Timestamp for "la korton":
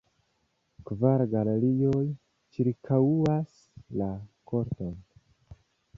4.03-4.99